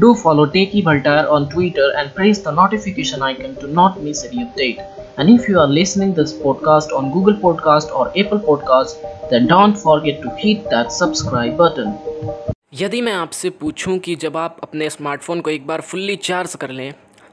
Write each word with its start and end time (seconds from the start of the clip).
Do 0.00 0.14
follow 0.14 0.46
Takey 0.46 0.84
Voltaire 0.84 1.28
on 1.28 1.48
Twitter 1.48 1.92
and 1.96 2.14
press 2.14 2.38
the 2.38 2.52
notification 2.52 3.20
icon 3.20 3.54
to 3.56 3.66
not 3.68 4.00
miss 4.00 4.24
any 4.24 4.44
update. 4.44 4.78
And 5.16 5.28
if 5.28 5.48
you 5.48 5.58
are 5.58 5.66
listening 5.66 6.12
this 6.14 6.32
podcast 6.32 6.92
on 6.92 7.10
Google 7.10 7.34
Podcast 7.34 7.90
or 7.90 8.04
Apple 8.14 8.38
Podcast, 8.38 9.00
then 9.30 9.46
don't 9.46 9.76
forget 9.76 10.20
to 10.22 10.30
hit 10.36 10.68
that 10.70 10.92
subscribe 10.92 11.56
button. 11.56 11.96
यदि 12.74 13.00
मैं 13.02 13.12
आपसे 13.12 13.50
पूछूँ 13.60 13.98
कि 13.98 14.14
जब 14.16 14.36
आप 14.36 14.58
अपने 14.62 14.90
smartphone 14.90 15.40
को 15.40 15.50
एक 15.50 15.66
बार 15.66 15.80
फुल्ली 15.80 16.16
चार्ज 16.28 16.54
कर 16.60 16.70
लें 16.70 16.92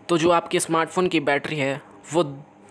तो 0.09 0.17
जो 0.17 0.31
आपके 0.31 0.59
स्मार्टफ़ोन 0.59 1.07
की 1.07 1.19
बैटरी 1.29 1.57
है 1.57 1.75
वो 2.13 2.23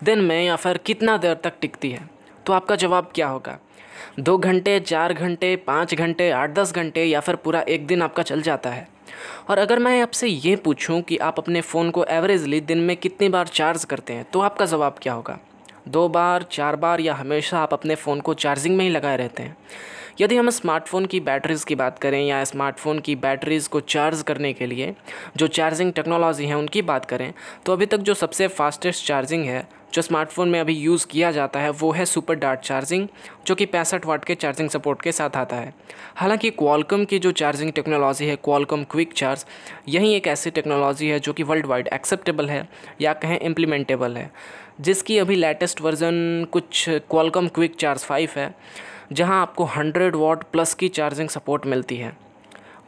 दिन 0.03 0.23
में 0.23 0.41
या 0.45 0.55
फिर 0.55 0.77
कितना 0.85 1.17
देर 1.17 1.37
तक 1.43 1.53
टिकती 1.61 1.91
है 1.91 2.09
तो 2.45 2.53
आपका 2.53 2.75
जवाब 2.83 3.11
क्या 3.15 3.27
होगा 3.27 3.57
दो 4.19 4.37
घंटे 4.37 4.79
चार 4.79 5.13
घंटे 5.13 5.55
पाँच 5.67 5.95
घंटे 5.95 6.29
आठ 6.41 6.53
दस 6.59 6.73
घंटे 6.75 7.05
या 7.05 7.19
फिर 7.19 7.35
पूरा 7.45 7.61
एक 7.77 7.87
दिन 7.87 8.01
आपका 8.01 8.23
चल 8.23 8.41
जाता 8.41 8.69
है 8.69 8.94
और 9.49 9.57
अगर 9.57 9.79
मैं 9.79 10.01
आपसे 10.01 10.27
ये 10.27 10.55
पूछूँ 10.55 11.01
कि 11.01 11.17
आप 11.17 11.39
अपने 11.39 11.61
फ़ोन 11.61 11.89
को 11.91 12.05
एवरेजली 12.05 12.61
दिन 12.61 12.77
में 12.77 12.95
कितनी 12.97 13.29
बार 13.29 13.47
चार्ज 13.47 13.85
करते 13.85 14.13
हैं 14.13 14.25
तो 14.33 14.39
आपका 14.39 14.65
जवाब 14.65 14.95
क्या 15.01 15.13
होगा? 15.13 15.37
दो 15.87 16.07
बार, 16.09 16.43
चार 16.43 16.75
बार 16.75 16.99
या 16.99 17.13
हमेशा 17.13 17.59
आप 17.59 17.73
अपने 17.73 17.95
फ़ोन 17.95 18.19
को 18.19 18.33
चार्जिंग 18.33 18.77
में 18.77 18.85
ही 18.85 18.91
लगाए 18.91 19.17
रहते 19.17 19.43
हैं। 19.43 19.57
यदि 20.21 20.35
हम 20.35 20.49
स्मार्टफ़ोन 20.49 21.05
की 21.05 21.19
बैटरीज़ 21.19 21.65
की 21.65 21.75
बात 21.75 21.99
करें 21.99 22.21
या 22.27 22.43
स्मार्टफ़ोन 22.43 22.99
की 22.99 23.15
बैटरीज़ 23.15 23.69
को 23.69 23.79
चार्ज 23.79 24.21
करने 24.21 24.53
के 24.53 24.65
लिए 24.65 24.93
जो 25.37 25.47
चार्जिंग 25.47 25.91
टेक्नोलॉजी 25.93 26.45
है 26.45 26.57
उनकी 26.57 26.81
बात 26.81 27.05
करें 27.05 27.33
तो 27.65 27.73
अभी 27.73 27.85
तक 27.85 27.97
जो 27.97 28.13
सबसे 28.13 28.47
फास्टेस्ट 28.47 29.05
चार्जिंग 29.07 29.45
है 29.45 29.67
जो 29.95 30.01
स्मार्टफ़ोन 30.01 30.49
में 30.49 30.59
अभी 30.59 30.73
यूज़ 30.73 31.05
किया 31.07 31.31
जाता 31.31 31.59
है, 31.59 31.69
वो 31.69 31.91
है 31.91 32.05
सुपर 32.05 32.35
डार्ट 32.35 32.59
चार्जिंग 32.59 33.07
जो 33.47 33.55
कि 33.55 33.65
पैंसठ 33.65 34.05
वाट 34.05 34.25
के 34.25 34.35
चार्जिंग 34.35 34.69
सपोर्ट 34.69 35.01
के 35.01 35.11
साथ 35.11 35.35
आता 35.37 35.55
है। 35.55 35.73
हालाँकि 36.15 36.49
क्वालकम 36.49 37.05
की 37.05 37.19
जो 37.19 37.31
चार्जिंग 37.31 37.71
टेक्नोलॉजी 37.71 38.25
है 38.25 38.35
क्वालकम 38.35 38.83
क्विक 38.83 39.13
चार्ज 39.13 39.45
यही 39.89 40.13
एक 40.15 40.27
ऐसी 40.27 40.49
टेक्नोलॉजी 40.49 41.07
है 41.07 41.19
जो 41.19 41.33
कि 41.33 41.43
वर्ल्ड 41.43 41.65
वाइड 41.65 41.87
एक्सेप्टेबल 41.87 42.49
है 42.49 42.67
या 43.01 43.13
कहें 43.13 43.39
इम्प्लीमेंटेबल 43.39 44.17
है। 44.17 44.29
जिसकी 44.81 45.17
अभी 45.17 45.35
लेटेस्ट 45.35 45.81
वर्ज़न 45.81 46.45
कुछ 46.51 46.85
क्वालकम 46.89 47.47
क्विक 47.47 47.75
चार्ज 47.75 48.01
फाइव 48.01 48.29
है, 48.35 48.53
जहाँ 49.11 49.41
आपको 49.41 49.65
हंड्रेड 49.65 50.15
वाट 50.15 50.43
प्लस 50.43 50.73
की 50.73 50.89
चार्जिंग 50.89 51.29
सपोर्ट 51.29 51.65
मिलती 51.65 51.97
है। 51.97 52.24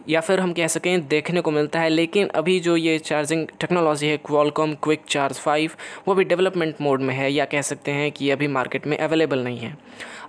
या 0.08 0.22
फिर 0.22 0.40
हम 0.40 0.54
कह 0.54 0.68
सकें 0.68 1.08
देखने 1.08 1.42
को 1.42 1.52
मिलता 1.52 1.80
है, 1.80 1.90
लेकिन 1.90 2.28
अभी 2.36 2.60
जो 2.60 2.76
ये 2.78 2.98
चार्जिंग 3.00 3.48
टेक्नोलॉजी 3.60 4.08
है 4.08 4.18
क्वालकॉम 4.20 4.74
क्विक 4.84 5.02
चार्ज 5.10 5.38
फाइव 5.38 5.72
वो 6.08 6.16
भी 6.16 6.24
डेवलपमेंट 6.26 6.76
मोड 6.82 7.02
में 7.02 7.14
है, 7.16 7.32
या 7.32 7.46
कह 7.46 7.62
सकते 7.64 7.92
हैं 7.92 8.12
कि 8.12 8.30
अभी 8.32 8.48
मार्केट 8.50 8.88
में 8.88 8.98
अवेलेबल 8.98 9.44
नहीं 9.44 9.60
है। 9.60 9.76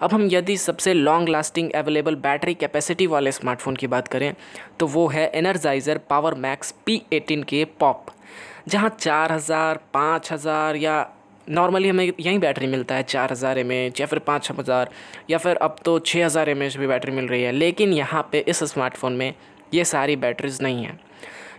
अब 0.03 0.13
हम 0.13 0.29
यदि 0.31 0.57
सबसे 0.59 0.95
long 0.95 1.29
lasting 1.29 1.71
available 1.75 2.15
battery 2.17 2.55
capacity 2.55 3.07
वाले 3.09 3.33
स्मार्टफ़ोन 3.33 3.77
की 3.77 3.87
बात 3.89 4.09
करें 4.09 4.33
तो 4.79 4.87
वो 4.89 5.07
है 5.09 5.31
Energizer 5.35 5.99
power 6.11 6.35
max 6.37 6.75
P 6.87 7.03
eighteen 7.13 7.43
K 7.43 7.65
pop 7.81 8.07
जहाँ 8.69 8.97
चार 8.99 9.33
हज़ार, 9.33 9.81
पाँच 9.95 10.33
हज़ार 10.33 10.77
या 10.77 11.07
नॉर्मली 11.47 11.89
हमें 11.89 12.05
यहीं 12.05 12.39
बैटरी 12.39 12.67
मिलता 12.67 12.95
है, 12.95 13.03
चार 13.05 13.33
हज़ार 13.33 13.59
एम 13.59 13.73
एच 13.73 14.01
या 14.01 14.07
फिर 14.07 14.19
पाँच 14.21 14.51
हज़ार, 14.51 14.91
या 15.31 15.39
फिर 15.39 15.57
अब 15.57 15.77
तो 15.85 15.99
छः 16.01 16.25
हज़ार 16.25 16.49
एम 16.49 16.63
एच 16.63 16.77
भी 16.77 16.87
बैटरी 16.87 17.13
मिल 17.13 17.29
रही 17.29 17.43
है। 17.43 17.53
लेकिन 17.53 17.93
यहाँ 17.93 18.29
पे 18.33 18.45
इस 18.49 18.63
स्मार्टफ़ोन 18.65 19.13
में 19.13 19.33
ये 19.75 19.85
सारी 19.87 20.17
बैटरीज़ 20.17 20.63
नहीं 20.63 20.85
हैं। 20.85 20.99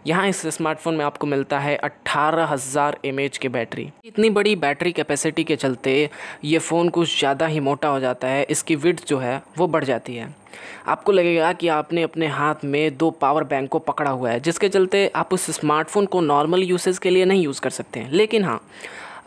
यहाँ 0.07 0.27
इस 0.27 0.45
स्मार्टफ़ोन 0.47 0.95
में 0.95 1.03
आपको 1.05 1.27
मिलता 1.27 1.59
है 1.59 1.75
अट्ठारह 1.77 2.45
हज़ार 2.45 2.97
एम 3.05 3.17
की 3.41 3.49
बैटरी। 3.49 3.89
इतनी 4.05 4.29
बड़ी 4.29 4.55
बैटरी 4.57 4.91
कैपेसिटी 4.91 5.43
के 5.43 5.55
चलते 5.55 6.09
ये 6.43 6.59
फ़ोन 6.59 6.89
कुछ 6.89 7.17
ज़्यादा 7.19 7.45
ही 7.45 7.59
मोटा 7.59 7.87
हो 7.87 7.99
जाता 7.99 8.27
है, 8.27 8.43
इसकी 8.43 8.75
विड्थ 8.75 9.05
जो 9.07 9.17
है 9.17 9.41
वो 9.57 9.67
बढ़ 9.67 9.83
जाती 9.83 10.15
है। 10.15 10.33
आपको 10.87 11.11
लगेगा 11.11 11.51
कि 11.53 11.67
आपने 11.69 12.03
अपने 12.03 12.27
हाथ 12.27 12.63
में 12.65 12.97
दो 12.97 13.09
पावर 13.11 13.43
बैंक 13.43 13.69
को 13.69 13.79
पकड़ा 13.81 14.11
हुआ 14.11 14.29
है, 14.29 14.39
जिसके 14.39 14.69
चलते 14.69 15.05
आप 15.15 15.33
उस 15.33 15.49
स्मार्टफ़ोन 15.51 16.05
को 16.05 16.21
नॉर्मल 16.21 16.63
यूसेज 16.63 16.97
के 16.97 17.09
लिए 17.09 17.25
नहीं 17.25 17.43
यूज़ 17.43 17.61
कर 17.61 17.69
सकते 17.71 17.99
हैं। 17.99 18.11
लेकिन 18.11 18.43
हाँ 18.43 18.61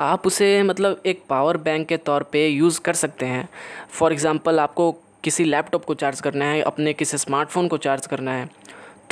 आप 0.00 0.26
उसे 0.26 0.62
मतलब 0.62 1.02
एक 1.06 1.22
पावर 1.28 1.56
बैंक 1.58 1.86
के 1.88 1.96
तौर 1.98 2.22
पे 2.22 2.46
यूज़ 2.48 2.80
कर 2.80 2.94
सकते 2.94 3.26
हैं। 3.26 3.48
फॉर 3.90 4.12
एग्ज़ाम्पल 4.12 4.60
आपको 4.60 4.90
किसी 5.24 5.44
लैपटॉप 5.44 5.84
को 5.84 5.94
चार्ज 5.94 6.20
करना 6.20 6.44
है, 6.44 6.60
अपने 6.62 6.92
किसी 6.92 7.18
स्मार्टफ़ोन 7.18 7.68
को 7.68 7.76
चार्ज 7.78 8.06
करना 8.06 8.32
है। 8.32 8.48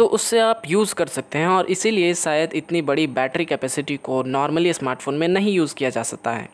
तो 0.00 0.04
उससे 0.06 0.38
आप 0.40 0.62
यूज़ 0.66 0.94
कर 0.94 1.06
सकते 1.08 1.38
हैं 1.38 1.46
और 1.46 1.66
इसीलिए 1.70 2.12
शायद 2.14 2.52
इतनी 2.54 2.80
बड़ी 2.82 3.06
बैटरी 3.08 3.44
कैपेसिटी 3.44 3.96
को 3.98 4.22
नॉर्मली 4.24 4.72
स्मार्टफ़ोन 4.72 5.14
में 5.14 5.26
नहीं 5.28 5.52
यूज़ 5.52 5.74
किया 5.74 5.90
जा 5.90 6.02
सकता 6.02 6.30
है। 6.30 6.48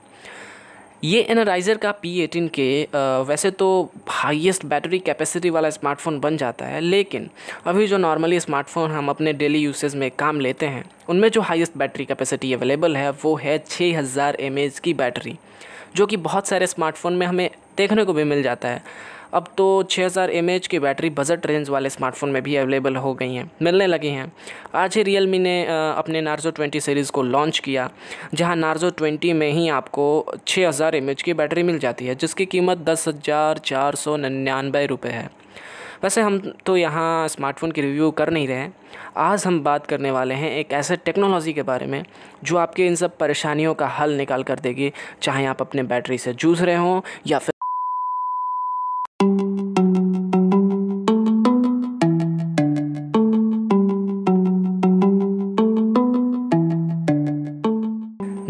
ये 1.05 1.21
एनराइज़र 1.23 1.77
का 1.77 1.93
पी 1.93 2.19
एटीन 2.21 2.49
के 2.55 2.67
वैसे 3.25 3.51
तो 3.53 3.69
हाईएस्ट 4.09 4.65
बैटरी 4.67 4.99
कैपेसिटी 5.01 5.51
वाला 5.51 5.71
स्मार्टफ़ोन 5.71 6.19
बन 6.21 6.37
जाता 6.37 6.67
है, 6.67 6.81
लेकिन 6.81 7.31
अभी 7.67 7.87
जो 7.87 7.99
नॉर्मली 7.99 8.41
स्मार्टफ़ोन 8.41 8.91
हम 8.91 9.09
अपने 9.09 9.33
डेली 9.35 9.59
यूसेज 9.59 9.95
में 9.95 10.11
काम 10.19 10.41
लेते 10.41 10.67
हैं, 10.67 10.85
उनमें 11.09 11.31
जो 11.31 11.41
हाईएस्ट 11.41 11.79
बैटरी 11.79 12.05
कैपेसिटी 12.05 12.53
अवेलेबल 12.53 12.97
है, 12.97 13.11
वो 13.13 13.37
है 13.37 13.59
छः 13.61 13.99
हज़ार 13.99 14.37
एम 14.41 14.69
की 14.85 14.95
बैटरी 14.95 15.39
जो 15.97 16.07
कि 16.07 16.17
बहुत 16.19 16.49
सारे 16.49 16.67
स्मार्टफ़ोन 16.67 17.13
में 17.13 17.27
हमें 17.27 17.51
देखने 17.77 18.05
को 18.05 18.13
भी 18.13 18.25
मिल 18.25 18.43
जाता 18.43 18.69
है। 18.69 18.83
अब 19.37 19.49
तो 19.57 19.83
6000 19.83 20.31
हज़ार 20.31 20.59
की 20.69 20.79
बैटरी 20.79 21.09
बजट 21.11 21.47
रेंज 21.47 21.69
वाले 21.69 21.91
स्मार्टफ़ोन 21.91 22.31
में 22.31 22.43
भी 22.43 22.55
अवेलेबल 22.57 22.97
हो 22.97 23.13
गई 23.15 23.35
हैं। 23.35 23.51
मिलने 23.63 23.87
लगी 23.87 24.09
हैं। 24.09 24.33
आज 24.75 24.97
ही 24.97 25.03
रियल 25.03 25.29
ने 25.29 25.65
अपने 25.67 26.21
नार्जो 26.21 26.51
20 26.51 26.81
सीरीज़ 26.81 27.11
को 27.13 27.23
लॉन्च 27.23 27.59
किया, 27.59 27.89
जहाँ 28.35 28.55
नार्जो 28.57 28.91
20 28.93 29.33
में 29.33 29.51
ही 29.51 29.69
आपको 29.69 30.07
6000 30.39 30.95
हज़ार 30.95 31.15
की 31.15 31.35
बैटरी 31.35 31.63
मिल 31.63 31.79
जाती 31.79 32.07
है, 32.07 32.15
जिसकी 32.15 32.47
कीमत 32.47 32.79
दस 32.79 33.09
हज़ार 33.09 33.59
चार 33.59 33.95
सौ 33.95 34.17
रुपये 34.17 35.13
है। 35.13 35.31
वैसे 36.03 36.21
हम 36.21 36.39
तो 36.67 36.77
यहाँ 36.77 37.29
स्मार्टफ़ोन 37.29 37.71
की 37.71 37.81
रिव्यू 37.81 38.11
कर 38.11 38.31
नहीं 38.31 38.49
रहे 38.49 38.57
हैं। 38.57 38.75
आज 39.17 39.45
हम 39.47 39.63
बात 39.63 39.87
करने 39.87 40.11
वाले 40.11 40.35
हैं 40.35 40.51
एक 40.51 40.73
ऐसे 40.73 40.97
टेक्नोलॉजी 40.97 41.53
के 41.53 41.63
बारे 41.63 41.87
में, 41.87 42.05
जो 42.45 42.57
आपके 42.57 42.87
इन 42.87 42.95
सब 42.95 43.17
परेशानियों 43.17 43.75
का 43.75 43.87
हल 43.89 44.13
निकाल 44.13 44.43
कर 44.43 44.59
देगी, 44.59 44.93
चाहे 45.23 45.45
आप 45.47 45.61
अपने 45.61 45.83
बैटरी 45.83 46.19
से 46.19 46.35
जूझ 46.35 46.63
रहे 46.63 46.77
हों 46.77 47.01
या 47.27 47.39
फिर 47.39 47.55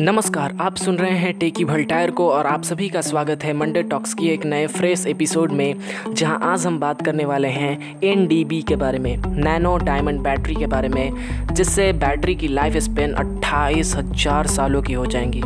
नमस्कार, 0.00 0.56
आप 0.60 0.76
सुन 0.76 0.96
रहे 0.96 1.10
हैं 1.10 1.32
टेकी 1.38 1.64
भल्टायर 1.64 2.10
को 2.10 2.28
और 2.30 2.46
आप 2.46 2.62
सभी 2.62 2.88
का 2.88 3.00
स्वागत 3.00 3.44
है 3.44 3.52
मंडे 3.52 3.82
टॉक्स 3.82 4.14
की 4.14 4.28
एक 4.28 4.44
नए 4.46 4.66
फ्रेश 4.66 5.06
एपिसोड 5.06 5.52
में, 5.52 5.74
जहाँ 6.12 6.38
आज 6.42 6.66
हम 6.66 6.78
बात 6.80 7.04
करने 7.04 7.24
वाले 7.24 7.48
हैं 7.48 8.00
एनडीबी 8.04 8.62
के 8.62 8.76
बारे 8.76 8.98
में, 8.98 9.16
नैनो 9.16 9.76
डायमंड 9.76 10.20
बैटरी 10.20 10.54
के 10.54 10.66
बारे 10.66 10.88
में, 10.88 11.12
जिससे 11.52 11.92
बैटरी 11.92 12.34
की 12.34 12.48
लाइफ 12.48 12.76
स्पेन 12.76 13.12
अट्ठाईस 13.12 13.96
हज़ार 13.96 14.46
सालों 14.46 14.82
की 14.82 14.92
हो 14.92 15.06
जाएँगी। 15.06 15.42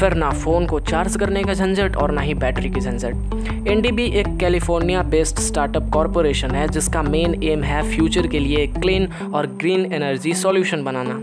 फिर 0.00 0.14
ना 0.14 0.30
फ़ोन 0.30 0.66
को 0.66 0.80
चार्ज 0.80 1.16
करने 1.16 1.42
का 1.44 1.54
झंझट 1.54 1.96
और 1.96 2.10
ना 2.10 2.20
ही 2.20 2.34
बैटरी 2.34 2.70
की 2.70 2.80
झंझट। 2.80 3.68
एन 3.68 3.98
एक 3.98 4.36
कैलिफ़ोर्निया 4.40 5.02
बेस्ड 5.02 5.38
स्टार्टअप 5.38 5.90
कॉरपोरेशन 5.92 6.50
है, 6.50 6.68
जिसका 6.68 7.02
मेन 7.02 7.42
एम 7.42 7.62
है 7.62 7.96
फ्यूचर 7.96 8.26
के 8.26 8.38
लिए 8.38 8.66
क्लीन 8.66 9.08
और 9.34 9.46
ग्रीन 9.46 9.92
एनर्जी 9.92 10.34
सॉल्यूशन 10.34 10.84
बनाना। 10.84 11.22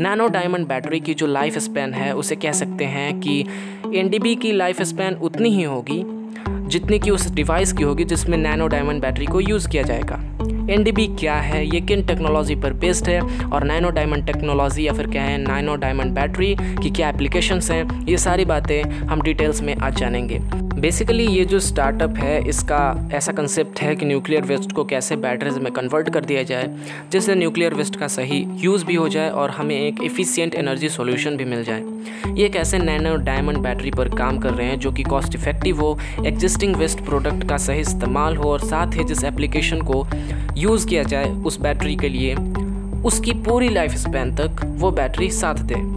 नैनो 0.00 0.28
डायमंड 0.28 0.66
बैटरी 0.66 1.00
की 1.00 1.14
जो 1.14 1.26
लाइफ 1.26 1.58
स्पैन 1.58 1.94
है, 1.94 2.14
उसे 2.14 2.36
कह 2.36 2.52
सकते 2.52 2.84
हैं 2.84 3.20
कि 3.20 3.44
एनडीबी 3.94 4.36
की 4.36 4.52
लाइफ 4.52 4.82
स्पैन 4.82 5.14
उतनी 5.14 5.48
ही 5.48 5.62
होगी 5.62 6.02
जितनी 6.68 6.98
कि 6.98 7.10
उस 7.10 7.30
डिवाइस 7.34 7.72
की 7.72 7.82
होगी 7.82 8.04
जिसमें 8.04 8.38
नैनो 8.38 8.66
डायमंड 8.66 9.02
बैटरी 9.02 9.26
को 9.26 9.40
यूज़ 9.40 9.68
किया 9.68 9.82
जाएगा। 9.82 10.14
एनडीबी 10.70 11.06
क्या 11.06 11.34
है? 11.34 11.74
ये 11.74 11.80
किन 11.80 12.06
टेक्नोलॉजी 12.06 12.54
पर 12.54 12.72
बेस्ड 12.72 13.08
है? 13.08 13.20
और 13.44 13.64
नैनो 13.64 13.90
डायमंड 13.90 14.26
टेक्नोलॉजी 14.26 14.86
या 14.86 14.92
फिर 14.92 15.06
क्या 15.06 15.22
है 15.22 15.38
नैनो 15.38 15.76
डायमंड 15.76 16.14
बैटरी 16.14 16.56
की 16.60 16.90
क्या 16.90 17.08
एप्लीकेशंस 17.08 17.70
हैं? 17.70 18.06
ये 18.06 18.16
सारी 18.16 18.44
बातें 18.44 18.82
हम 18.82 19.22
डिटेल्स 19.22 19.62
में 19.62 19.76
आज 19.76 19.96
जानेंगे। 19.96 20.69
बेसिकली 20.80 21.26
ये 21.26 21.44
जो 21.44 21.58
स्टार्टअप 21.60 22.14
है, 22.16 22.48
इसका 22.48 23.10
ऐसा 23.14 23.32
कंसेप्ट 23.32 23.80
है 23.80 23.94
कि 23.96 24.06
न्यूक्लियर 24.06 24.42
वेस्ट 24.42 24.72
को 24.72 24.84
कैसे 24.84 25.16
बैटरीज 25.16 25.58
में 25.58 25.70
कन्वर्ट 25.72 26.08
कर 26.10 26.24
दिया 26.24 26.42
जाए 26.42 26.68
जिससे 27.12 27.34
न्यूक्लियर 27.34 27.74
वेस्ट 27.74 27.96
का 27.96 28.08
सही 28.08 28.38
यूज़ 28.58 28.84
भी 28.84 28.94
हो 28.94 29.08
जाए 29.08 29.30
और 29.30 29.50
हमें 29.50 29.74
एक 29.76 30.02
एफिशिएंट 30.04 30.54
एनर्जी 30.54 30.88
सॉल्यूशन 30.88 31.36
भी 31.36 31.44
मिल 31.44 31.64
जाए। 31.64 32.32
ये 32.34 32.46
एक 32.46 32.56
ऐसे 32.56 32.78
नैनो 32.78 33.14
डायमंड 33.18 33.58
बैटरी 33.58 33.90
पर 33.90 34.08
काम 34.14 34.38
कर 34.38 34.54
रहे 34.54 34.66
हैं 34.66 34.78
जो 34.80 34.92
कि 34.92 35.02
कॉस्ट 35.02 35.34
इफ़ेक्टिव 35.34 35.80
हो 35.80 35.98
एग्जिस्टिंग 36.26 36.76
वेस्ट 36.76 37.04
प्रोडक्ट 37.04 37.48
का 37.48 37.56
सही 37.58 37.80
इस्तेमाल 37.80 38.36
हो 38.36 38.50
और 38.50 38.60
साथ 38.60 38.96
ही 38.96 39.04
जिस 39.04 39.24
एप्लीकेशन 39.24 39.82
को 39.82 40.06
यूज़ 40.56 40.86
किया 40.86 41.02
जाए, 41.02 41.30
उस 41.44 41.60
बैटरी 41.60 41.96
के 41.96 42.08
लिए, 42.08 42.34
उसकी 43.04 43.32
पूरी 43.44 43.68
लाइफ 43.68 43.94
स्पैन 43.98 44.34
तक 44.36 44.64
वो 44.64 44.90
बैटरी 44.90 45.30
साथ 45.32 45.62
दे। 45.62 45.88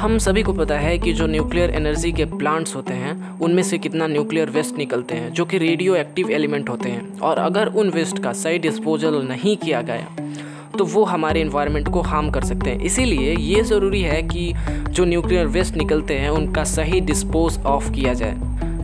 हम 0.00 0.16
सभी 0.18 0.42
को 0.42 0.52
पता 0.52 0.74
है 0.78 0.98
कि 0.98 1.12
जो 1.12 1.26
न्यूक्लियर 1.26 1.70
एनर्जी 1.70 2.12
के 2.12 2.24
प्लांट्स 2.26 2.74
होते 2.76 2.92
हैं, 2.92 3.38
उनमें 3.40 3.62
से 3.62 3.78
कितना 3.78 4.06
न्यूक्लियर 4.06 4.50
वेस्ट 4.50 4.78
निकलते 4.78 5.14
हैं, 5.14 5.32
जो 5.32 5.44
कि 5.44 5.58
रेडियो 5.58 5.94
एक्टिव 5.94 6.30
एलिमेंट 6.30 6.68
होते 6.70 6.88
हैं। 6.88 7.18
और 7.20 7.38
अगर 7.38 7.66
उन 7.66 7.90
वेस्ट 7.90 8.18
का 8.18 8.32
सही 8.34 8.58
डिस्पोजल 8.58 9.20
नहीं 9.24 9.56
किया 9.56 9.82
गया 9.82 10.08
तो 10.78 10.84
वो 10.84 11.04
हमारे 11.04 11.40
इन्वायरमेंट 11.40 11.88
को 11.88 12.00
हार्म 12.02 12.30
कर 12.30 12.44
सकते 12.44 12.70
हैं। 12.70 12.80
इसीलिए 12.80 13.34
ये 13.36 13.62
ज़रूरी 13.64 14.02
है 14.02 14.22
कि 14.22 14.52
जो 14.90 15.04
न्यूक्लियर 15.04 15.46
वेस्ट 15.48 15.76
निकलते 15.76 16.14
हैं, 16.14 16.30
उनका 16.30 16.64
सही 16.66 17.00
डिस्पोज 17.02 17.58
ऑफ़ 17.66 17.92
किया 17.92 18.14
जाए, 18.14 18.34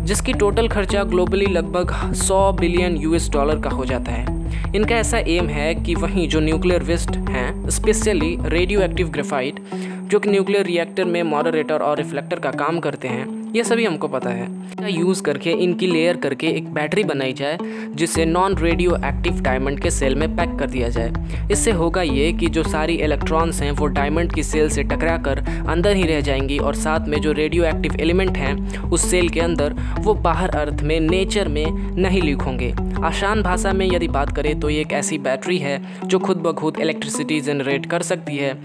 जिसकी 0.04 0.32
टोटल 0.34 0.68
खर्चा 0.68 1.04
ग्लोबली 1.04 1.46
लगभग 1.46 1.92
100 2.16 2.52
बिलियन 2.52 2.96
यूएस 2.96 3.30
डॉलर 3.30 3.60
का 3.60 3.70
हो 3.70 3.84
जाता 3.84 4.12
है। 4.12 4.35
इनका 4.74 4.96
ऐसा 4.96 5.18
एम 5.28 5.48
है 5.48 5.74
कि 5.76 5.94
वहीं 5.94 6.28
जो 6.28 6.40
न्यूक्लियर 6.40 6.82
वेस्ट 6.82 7.16
हैं 7.30 7.68
स्पेशली 7.70 8.36
रेडियो 8.48 8.80
एक्टिव 8.80 9.08
ग्रेफाइट 9.08 9.60
जो 10.06 10.18
कि 10.18 10.30
न्यूक्लियर 10.30 10.66
रिएक्टर 10.66 11.04
में 11.04 11.22
मॉडरेटर 11.22 11.82
और 11.82 11.96
रिफ्लेक्टर 11.98 12.40
का 12.40 12.50
काम 12.54 12.80
करते 12.80 13.08
हैं 13.08 13.45
ये 13.54 13.64
सभी 13.64 13.84
हमको 13.84 14.08
पता 14.08 14.30
है। 14.30 14.66
यूज़ 14.90 15.22
करके, 15.22 15.50
इनकी 15.50 15.86
लेयर 15.86 16.16
करके 16.16 16.46
एक 16.46 16.74
बैटरी 16.74 17.04
बनाई 17.04 17.32
जाए, 17.32 17.58
जिसे 17.94 18.24
नॉन 18.24 18.56
रेडियो 18.56 18.96
एक्टिव 18.96 19.40
डायमंड 19.40 19.80
के 19.80 19.90
सेल 19.90 20.14
में 20.14 20.36
पैक 20.36 20.58
कर 20.58 20.70
दिया 20.70 20.88
जाए। 20.88 21.12
इससे 21.52 21.70
होगा 21.70 22.02
ये 22.02 22.32
कि 22.32 22.46
जो 22.46 22.62
सारी 22.62 22.94
इलेक्ट्रॉन्स 22.94 23.62
हैं, 23.62 23.70
वो 23.70 23.86
डायमंड 23.86 24.32
की 24.32 24.42
सेल 24.42 24.68
से 24.68 24.82
टकरा 24.82 25.16
कर 25.18 25.38
अंदर 25.68 25.96
ही 25.96 26.02
रह 26.02 26.20
जाएँगी 26.20 26.58
और 26.58 26.74
साथ 26.74 27.08
में 27.08 27.20
जो 27.20 27.32
रेडियो 27.32 27.64
एक्टिव 27.64 27.96
एलिमेंट 28.00 28.36
हैं, 28.36 28.80
उस 28.82 29.10
सेल 29.10 29.28
के 29.28 29.40
अंदर, 29.40 29.74
वो 29.98 30.14
बाहर 30.14 30.50
अर्थ 30.50 30.82
में 30.82 31.00
नेचर 31.00 31.48
में 31.48 31.96
नहीं 31.96 32.22
लीक 32.22 32.42
होंगे। 32.42 32.74
आसान 33.04 33.42
भाषा 33.42 33.72
में 33.72 33.86
यदि 33.86 34.08
बात 34.08 34.36
करें 34.36 34.60
तो 34.60 34.70
ये 34.70 34.80
एक 34.80 34.92
ऐसी 34.92 35.18
बैटरी 35.18 35.58
है, 35.58 35.82
जो 36.04 36.18
खुद 36.18 36.36
ब 36.36 36.52
खुद 36.52 36.76
इलेक्ट्रिसिटी 36.80 37.40
जनरेट 37.40 37.86
कर 37.86 38.02
सकती 38.02 38.36
है। 38.36 38.58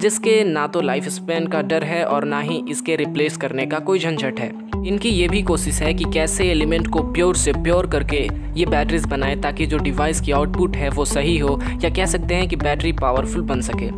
जिसके 0.00 0.42
ना 0.44 0.66
तो 0.66 0.80
लाइफ 0.80 1.08
स्पैन 1.08 1.46
का 1.46 1.60
डर 1.62 1.84
है 1.84 2.04
और 2.04 2.24
ना 2.24 2.40
ही 2.40 2.62
इसके 2.68 2.96
रिप्लेस 2.96 3.36
करने 3.36 3.66
का 3.66 3.78
कोई 3.78 3.98
झंझट 3.98 4.40
है। 4.40 4.48
इनकी 4.86 5.08
ये 5.08 5.26
भी 5.28 5.42
कोशिश 5.42 5.80
है 5.82 5.92
कि 5.94 6.04
कैसे 6.04 6.44
एलिमेंट 6.50 6.86
को 6.86 7.02
प्योर 7.12 7.36
से 7.36 7.52
प्योर 7.52 7.86
करके 7.86 8.16
ये 8.56 8.66
बैटरीज 8.66 9.06
बनाए 9.06 9.36
ताकि 9.36 9.66
जो 9.66 9.78
डिवाइस 9.78 10.20
की 10.20 10.32
आउटपुट 10.32 10.76
है 10.76 10.88
वो 10.90 11.04
सही 11.04 11.36
हो 11.38 11.60
या 11.84 11.90
कह 11.90 12.06
सकते 12.06 12.34
हैं 12.34 12.48
कि 12.48 12.56
बैटरी 12.56 12.92
पावरफुल 12.92 13.42
बन 13.42 13.60
सके। 13.60 13.90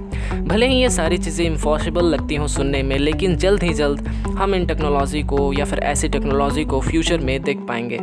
भले 0.43 0.67
ही 0.67 0.81
ये 0.81 0.91
सारी 0.91 1.19
चीज़ें 1.19 1.45
इम्पॉसिबल 1.47 2.05
लगती 2.05 2.35
हों 2.35 2.47
सुनने 2.47 2.83
में, 2.83 2.99
लेकिन 2.99 3.37
जल्द 3.37 3.63
ही 3.63 3.75
जल्द 3.75 4.09
हम 4.39 4.55
इन 4.55 4.67
टेक्नोलॉजी 4.67 5.23
को 5.25 5.53
या 5.53 5.65
फिर 5.65 5.79
ऐसी 5.85 6.09
टेक्नोलॉजी 6.09 6.65
को 6.65 6.81
फ्यूचर 6.81 7.21
में 7.21 7.41
देख 7.43 7.61
पाएँगे। 7.69 7.99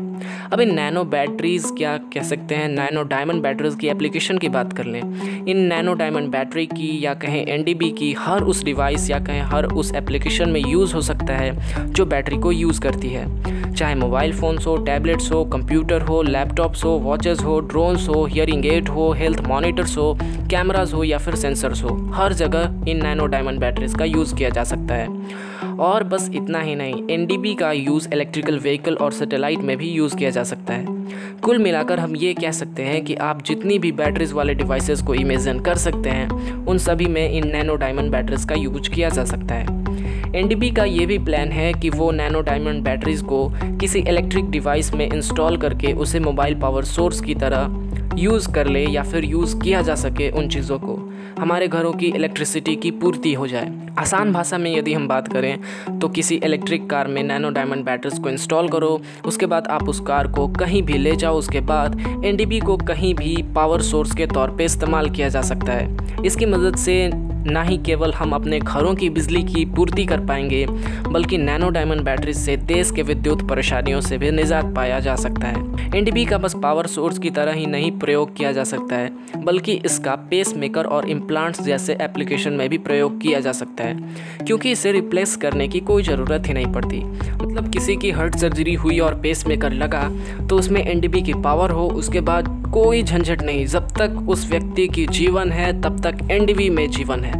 अब 0.54 0.62
इन 0.62 0.74
नैनो 0.76 1.04
बैटरीज़ 1.04 1.68
क्या 1.74 1.98
कह 2.14 2.24
सकते 2.24 2.56
हैं? 2.56 2.68
नैनो 2.70 3.04
डायमंड 3.04 3.42
बैटरीज 3.44 3.76
की 3.76 3.88
एप्लीकेशन 3.88 4.38
की 4.38 4.50
बात 4.50 4.74
कर 4.74 4.86
लें। 4.86 5.02
इन 5.46 5.58
नैनो 5.58 5.94
डायमंड 5.94 6.32
बैटरी 6.32 6.66
की 6.66 7.06
या 7.06 7.14
कहें 7.14 7.46
एनडीबी 7.46 7.92
की 7.92 8.14
हर 8.20 8.44
उस 8.44 8.64
डिवाइस 8.64 9.10
या 9.10 9.20
कहें 9.20 9.42
हर 9.42 9.66
उस 9.66 9.94
एप्लीकेशन 9.96 10.50
में 10.50 10.62
यूज़ 10.68 10.94
हो 10.94 11.02
सकता 11.02 11.38
है, 11.38 11.52
जो 11.94 12.06
बैटरी 12.06 12.38
को 12.38 12.52
यूज़ 12.52 12.82
करती 12.82 13.10
है। 13.10 13.28
चाहे 13.74 13.96
मोबाइल 13.96 14.34
फ़ोन्स 14.34 14.68
हो, 14.68 14.76
टैबलेट्स 14.78 15.32
हो, 15.32 15.44
कंप्यूटर 15.46 16.02
हो, 16.02 16.22
लैपटॉप्स 16.22 16.84
हो, 16.86 16.90
वॉचेस 16.90 17.40
हो, 17.40 17.60
ड्रोन्स 17.60 18.08
हो, 18.10 18.26
हियरिंग 18.26 18.66
एड 18.66 18.90
हो, 18.90 19.12
हेल्थ 19.14 19.42
मॉनिटर्स 19.42 19.98
हो 19.98 20.18
कैमराज 20.50 20.94
हो 20.94 21.04
या 21.04 21.18
फिर 21.18 21.36
सेंसर्स 21.36 21.84
हो, 21.84 21.96
हर 22.14 22.34
जगह 22.34 22.86
इन 22.88 23.04
नैनो 23.04 23.26
डायमंड 23.26 23.60
बैटरीज 23.60 23.96
का 23.96 24.06
यूज़ 24.06 24.36
किया 24.36 24.50
जा 24.50 24.64
सकता 24.64 24.96
है। 24.96 25.08
और 25.80 26.04
बस 26.04 26.30
इतना 26.36 26.60
ही 26.60 26.76
नहीं 26.76 27.04
एन 27.10 27.28
का 27.60 27.72
यूज़ 27.72 28.08
इलेक्ट्रिकल 28.14 28.60
व्हीकल 28.60 28.96
और 28.96 29.12
सेटेलाइट 29.12 29.60
में 29.60 29.78
भी 29.78 29.90
यूज़ 29.90 30.16
किया 30.16 30.30
जा 30.30 30.44
सकता 30.44 30.74
है। 30.74 30.86
कुल 31.42 31.58
मिलाकर 31.58 32.00
हम 32.00 32.16
ये 32.16 32.34
कह 32.34 32.52
सकते 32.52 32.84
हैं 32.84 33.04
कि 33.06 33.16
आप 33.16 33.44
जितनी 33.44 33.80
भी 33.80 33.92
बैटरीज 33.92 34.32
वाले 34.34 34.54
डिवाइसेस 34.54 35.02
को 35.02 35.14
इमेजन 35.14 35.60
कर 35.60 35.76
सकते 35.76 36.10
हैं, 36.10 36.30
उन 36.66 36.78
सभी 36.78 37.06
में 37.06 37.32
इन 37.32 37.48
नैनो 37.48 37.76
डायमंड 37.76 38.12
बैटरीज 38.12 38.46
का 38.46 38.56
यूज़ 38.56 38.90
किया 38.90 39.10
जा 39.10 39.26
सकता 39.26 39.56
है। 39.56 39.89
एन 40.36 40.74
का 40.76 40.84
ये 40.84 41.06
भी 41.06 41.18
प्लान 41.18 41.52
है 41.52 41.72
कि 41.74 41.90
वो 41.90 42.12
नैनो 42.12 42.42
डायमंड 42.42 42.84
बैटरीज 42.84 43.22
को 43.22 43.48
किसी 43.80 44.00
इलेक्ट्रिक 44.00 44.50
डिवाइस 44.52 44.94
में 44.94 45.06
इंस्टॉल 45.08 45.58
करके 45.58 45.94
उसे 45.94 46.20
मोबाइल 46.20 46.60
पावर 46.60 46.84
सोर्स 46.86 47.22
की 47.22 47.36
तरह 47.36 48.18
यूज़ 48.18 48.52
कर 48.52 48.68
ले 48.68 48.86
या 48.86 49.04
फिर 49.04 49.26
यूज़ 49.26 49.60
किया 49.60 49.82
जा 49.82 49.96
सके 49.96 50.30
उन 50.30 50.48
चीज़ों 50.50 50.80
को। 50.80 50.98
हमारे 51.40 51.68
घरों 51.68 51.92
की 51.94 52.08
इलेक्ट्रिसिटी 52.08 52.76
की 52.76 52.92
पूर्ति 52.92 53.34
हो 53.34 53.48
जाए। 53.48 53.72
आसान 54.00 54.32
भाषा 54.34 54.58
में 54.58 54.76
यदि 54.76 54.94
हम 54.94 55.08
बात 55.08 55.28
करें 55.28 56.00
तो 56.00 56.08
किसी 56.08 56.36
इलेक्ट्रिक 56.36 56.90
कार 56.90 57.08
में 57.08 57.22
नैनो 57.24 57.50
डायमंड 57.50 57.86
बैटरीज 57.86 58.20
को 58.20 58.30
इंस्टॉल 58.30 58.68
करो, 58.70 59.02
उसके 59.26 59.46
बाद 59.46 59.68
आप 59.68 59.90
उस 59.90 60.00
कार 60.00 60.28
को 60.28 60.48
कहीं 60.50 60.84
भी 60.84 60.98
ले 60.98 61.16
जाओ, 61.16 61.38
उसके 61.38 61.60
बाद 61.62 62.00
एन 62.26 62.60
को 62.60 62.78
कहीं 62.78 63.14
भी 63.16 63.36
पावर 63.56 63.82
सोर्स 63.82 64.16
के 64.16 64.26
तौर 64.26 64.50
पर 64.50 64.62
इस्तेमाल 64.62 65.10
किया 65.10 65.30
जा 65.30 65.42
सकता 65.42 65.74
है। 65.74 66.24
इसकी 66.26 66.46
मदद 66.46 66.76
से 66.76 67.10
ना 67.46 67.62
ही 67.64 67.78
केवल 67.78 68.14
हम 68.14 68.34
अपने 68.34 68.60
घरों 68.60 68.94
की 68.96 69.10
बिजली 69.10 69.44
की 69.44 69.66
पूर्ति 69.66 70.06
कर 70.06 70.26
पाएँगे, 70.26 70.66
बल्कि 71.10 71.38
नैनो 71.38 71.70
डायमंड 71.70 72.02
बैटरी 72.02 72.34
से 72.34 72.58
देश 72.58 72.92
के 72.92 73.02
विद्युत 73.02 73.48
परेशानियों 73.50 74.02
से 74.02 74.18
भी 74.18 74.32
निजात 74.32 74.74
पाया 74.76 75.00
जा 75.00 75.16
सकता 75.16 75.48
है। 75.48 75.68
एनडीबी 75.90 76.26
का 76.26 76.38
बस 76.38 76.56
पावर 76.64 76.88
सोर्स 76.88 77.20
की 77.20 77.30
तरह 77.30 77.54
ही 77.54 77.66
नहीं 77.66 77.92
प्रयोग 77.92 78.36
किया 78.38 78.52
जा 78.52 78.64
सकता 78.64 78.96
है, 78.96 79.12
बल्कि 79.38 79.74
इसका 79.86 80.16
पेस 80.30 80.54
मेकर 80.58 80.86
और 80.86 81.10
इम्प्लांट्स 81.10 81.62
जैसे 81.62 81.98
एप्लीकेशन 82.02 82.54
में 82.54 82.68
भी 82.70 82.78
प्रयोग 82.80 83.20
किया 83.22 83.40
जा 83.40 83.52
सकता 83.52 83.84
है, 83.84 83.98
क्योंकि 84.46 84.72
इसे 84.72 84.92
रिप्लेस 84.92 85.36
करने 85.36 85.68
की 85.68 85.80
कोई 85.82 86.04
ज़रूरत 86.04 86.48
ही 86.48 86.54
नहीं 86.54 86.72
पड़ती। 86.74 87.00
मतलब 87.00 87.72
किसी 87.72 87.96
की 87.96 88.12
हर्ट 88.12 88.36
सर्जरी 88.36 88.74
हुई 88.76 89.00
और 89.00 89.20
पेस 89.22 89.46
मेकर 89.48 89.74
लगा 89.74 90.08
तो 90.50 90.58
उसमें 90.58 90.82
एनडीबी 90.82 91.22
की 91.22 91.34
पावर 91.36 91.72
हो, 91.72 91.88
उसके 91.90 92.22
बाद 92.22 92.48
कोई 92.74 93.04
झंझट 93.04 93.42
नहीं। 93.42 93.66
जब 93.68 93.88
तक 93.98 94.26
उस 94.30 94.50
व्यक्ति 94.50 94.88
की 94.88 95.06
जीवन 95.08 95.52
है, 95.52 95.72
तब 95.82 96.00
तक 96.02 96.28
एनडीबी 96.32 96.70
में 96.70 96.90
जीवन 96.90 97.24
है। 97.24 97.39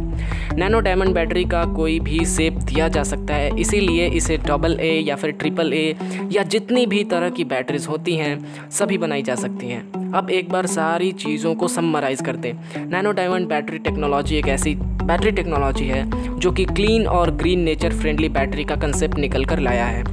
नैनो 0.54 0.80
डायमंड 0.80 1.14
बैटरी 1.14 1.44
का 1.44 1.64
कोई 1.64 1.98
भी 2.00 2.24
सेप 2.24 2.52
दिया 2.52 2.88
जा 2.88 3.02
सकता 3.02 3.34
है। 3.34 3.60
इसीलिए 3.60 4.06
इसे 4.08 4.36
डबल 4.36 4.78
ए 4.80 4.92
या 5.00 5.16
फिर 5.16 5.30
ट्रिपल 5.30 5.72
ए 5.72 5.96
या 6.32 6.42
जितनी 6.42 6.86
भी 6.86 7.04
तरह 7.04 7.30
की 7.30 7.44
बैटरीज 7.44 7.86
होती 7.86 8.16
हैं, 8.16 8.70
सभी 8.70 8.98
बनाई 8.98 9.22
जा 9.22 9.34
सकती 9.34 9.66
हैं। 9.66 10.12
अब 10.12 10.30
एक 10.30 10.50
बार 10.50 10.66
सारी 10.66 11.12
चीज़ों 11.12 11.54
को 11.54 11.68
समराइज़ 11.68 12.22
करते 12.22 12.48
हैं। 12.48 12.86
नैनो 12.86 13.12
डायमंड 13.12 13.48
बैटरी 13.48 13.78
टेक्नोलॉजी 13.78 14.36
एक 14.36 14.48
ऐसी 14.48 14.74
बैटरी 15.02 15.30
टेक्नोलॉजी 15.30 15.84
है, 15.84 16.04
जो 16.38 16.52
कि 16.52 16.64
क्लीन 16.64 17.06
और 17.06 17.30
ग्रीन 17.30 17.60
नेचर 17.60 17.92
फ्रेंडली 17.92 18.28
बैटरी 18.28 18.64
का 18.64 18.76
कंसेप्ट 18.76 19.18
निकल 19.18 19.44
कर 19.44 19.58
लाया 19.58 19.86
है। 19.86 20.04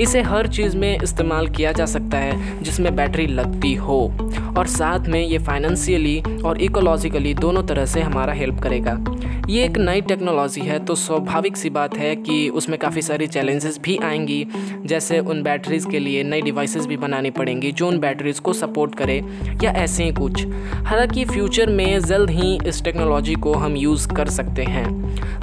इसे 0.00 0.22
हर 0.22 0.46
चीज़ 0.46 0.76
में 0.76 1.00
इस्तेमाल 1.02 1.48
किया 1.48 1.72
जा 1.72 1.86
सकता 1.86 2.18
है, 2.18 2.62
जिसमें 2.62 2.96
बैटरी 2.96 3.26
लगती 3.26 3.74
हो। 3.74 4.30
और 4.58 4.66
साथ 4.66 5.00
में 5.00 5.26
ये 5.26 5.38
फाइनेंशियली 5.38 6.22
और 6.44 6.60
इकोलॉजिकली 6.62 7.34
दोनों 7.34 7.62
तरह 7.62 7.86
से 7.86 8.00
हमारा 8.00 8.32
हेल्प 8.32 8.60
करेगा। 8.60 9.04
ये 9.48 9.64
एक 9.64 9.78
नई 9.78 10.00
टेक्नोलॉजी 10.00 10.60
है 10.60 10.78
तो 10.78 10.94
स्वाभाविक 10.94 11.56
सी 11.56 11.70
बात 11.70 11.96
है 11.96 12.16
कि 12.16 12.48
उसमें 12.48 12.78
काफ़ी 12.78 13.02
सारी 13.02 13.26
चैलेंजेस 13.26 13.78
भी 13.82 13.96
आएँगी। 13.96 14.46
जैसे 14.86 15.18
उन 15.18 15.42
बैटरीज़ 15.42 15.88
के 15.88 15.98
लिए 15.98 16.22
नई 16.22 16.42
डिवाइसेस 16.42 16.86
भी 16.86 16.96
बनानी 16.96 17.30
पड़ेंगी, 17.30 17.72
जो 17.72 17.88
उन 17.88 17.98
बैटरीज़ 17.98 18.40
को 18.40 18.52
सपोर्ट 18.52 18.94
करे, 18.94 19.22
या 19.64 19.70
ऐसे 19.70 20.04
ही 20.04 20.12
कुछ। 20.12 20.46
हालाँकि 20.84 21.24
फ्यूचर 21.24 21.66
में 21.66 22.00
जल्द 22.00 22.30
ही 22.30 22.58
इस 22.66 22.82
टेक्नोलॉजी 22.84 23.34
को 23.34 23.52
हम 23.52 23.76
यूज़ 23.76 24.08
कर 24.08 24.28
सकते 24.34 24.62
हैं। 24.62 24.86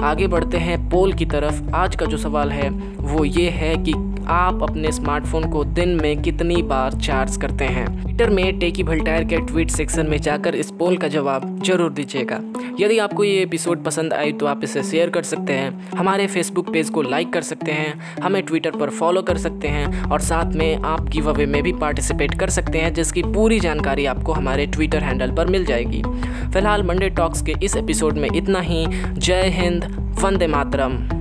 आगे 0.02 0.26
बढ़ते 0.26 0.56
हैं 0.56 0.90
पोल 0.90 1.12
की 1.12 1.26
तरफ़। 1.26 1.74
आज 1.74 1.96
का 1.96 2.06
जो 2.06 2.16
सवाल 2.16 2.52
है, 2.52 2.70
वो 3.00 3.24
ये 3.24 3.48
है 3.50 3.76
कि 3.76 3.92
आप 4.26 4.62
अपने 4.62 4.92
स्मार्टफ़ोन 4.92 5.50
को 5.50 5.64
दिन 5.64 5.88
में 6.02 6.22
कितनी 6.22 6.62
बार 6.62 6.92
चार्ज 6.92 7.36
करते 7.36 7.64
हैं? 7.64 7.86
ट्विटर 8.02 8.30
में 8.30 8.58
टेकी 8.58 8.82
भल्टायर 8.82 9.24
के 9.24 9.36
ट्वीट 9.36 9.70
सेक्शन 9.70 10.06
में 10.06 10.16
जाकर 10.18 10.54
इस 10.54 10.70
पोल 10.70 10.96
का 10.96 11.08
जवाब 11.08 11.62
ज़रूर 11.64 11.92
दीजिएगा। 11.92 12.40
यदि 12.80 12.98
आपको 12.98 13.24
ये 13.24 13.42
एपिसोड 13.42 13.82
पसंद 13.84 14.12
आई 14.12 14.32
तो 14.32 14.46
आप 14.46 14.64
इसे 14.64 14.82
शेयर 14.82 15.10
कर 15.10 15.22
सकते 15.22 15.52
हैं। 15.52 15.90
हमारे 15.90 16.26
फेसबुक 16.26 16.72
पेज 16.72 16.90
को 16.90 17.02
लाइक 17.02 17.32
कर 17.32 17.42
सकते 17.42 17.72
हैं। 17.72 18.18
हमें 18.22 18.42
ट्विटर 18.42 18.70
पर 18.70 18.90
फॉलो 18.90 19.22
कर 19.22 19.38
सकते 19.38 19.68
हैं 19.68 20.02
और 20.04 20.20
साथ 20.20 20.52
में 20.52 20.76
आप 20.76 21.08
गिव 21.08 21.30
अवे 21.30 21.46
में 21.46 21.62
भी 21.62 21.72
पार्टिसिपेट 21.72 22.38
कर 22.40 22.50
सकते 22.50 22.78
हैं, 22.78 22.92
जिसकी 22.94 23.22
पूरी 23.22 23.60
जानकारी 23.60 24.06
आपको 24.06 24.32
हमारे 24.32 24.66
ट्विटर 24.66 25.02
हैंडल 25.02 25.30
पर 25.30 25.46
मिल 25.46 25.64
जाएगी। 25.64 26.02
फ़िलहाल 26.02 26.82
मंडे 26.82 27.10
टॉक्स 27.10 27.42
के 27.42 27.54
इस 27.62 27.76
एपिसोड 27.76 28.18
में 28.18 28.28
इतना 28.34 28.60
ही। 28.60 28.86
जय 29.10 29.50
हिंद, 29.54 29.84
वंदे 30.22 30.46
मातरम। 30.46 31.20